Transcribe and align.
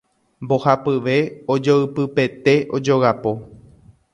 Mbohapyve 0.43 1.15
ojoypypete 1.53 2.55
ojogapo. 2.75 3.31